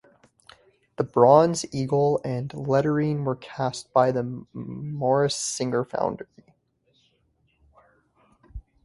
The 0.97 1.03
bronze 1.03 1.63
eagle 1.71 2.21
and 2.25 2.51
lettering 2.55 3.23
were 3.23 3.35
cast 3.35 3.93
by 3.93 4.11
the 4.11 4.23
Morris 4.51 5.35
Singer 5.35 5.83
foundry. 5.85 6.55